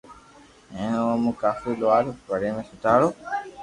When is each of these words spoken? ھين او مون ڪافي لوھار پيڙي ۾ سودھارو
ھين 0.73 0.89
او 0.99 1.07
مون 1.23 1.33
ڪافي 1.41 1.69
لوھار 1.79 2.03
پيڙي 2.25 2.49
۾ 2.55 2.61
سودھارو 2.69 3.07